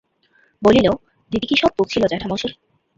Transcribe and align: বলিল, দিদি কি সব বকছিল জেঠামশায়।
বলিল, 0.61 0.87
দিদি 1.31 1.45
কি 1.47 1.55
সব 1.61 1.71
বকছিল 1.77 2.03
জেঠামশায়। 2.11 2.55